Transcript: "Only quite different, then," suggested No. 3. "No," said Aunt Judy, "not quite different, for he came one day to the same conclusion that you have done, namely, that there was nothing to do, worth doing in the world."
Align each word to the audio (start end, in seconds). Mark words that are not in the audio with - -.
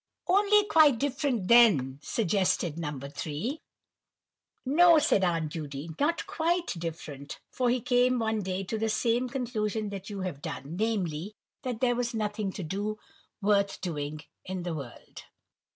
"Only 0.25 0.65
quite 0.65 0.97
different, 0.97 1.47
then," 1.47 1.99
suggested 2.01 2.75
No. 2.75 2.99
3. 2.99 3.59
"No," 4.65 4.97
said 4.97 5.23
Aunt 5.23 5.51
Judy, 5.51 5.91
"not 5.99 6.25
quite 6.25 6.73
different, 6.75 7.39
for 7.51 7.69
he 7.69 7.79
came 7.81 8.17
one 8.17 8.39
day 8.41 8.63
to 8.63 8.79
the 8.79 8.89
same 8.89 9.29
conclusion 9.29 9.89
that 9.89 10.09
you 10.09 10.21
have 10.21 10.41
done, 10.41 10.75
namely, 10.75 11.35
that 11.61 11.81
there 11.81 11.93
was 11.95 12.15
nothing 12.15 12.51
to 12.53 12.63
do, 12.63 12.97
worth 13.43 13.79
doing 13.79 14.21
in 14.43 14.63
the 14.63 14.73
world." 14.73 15.25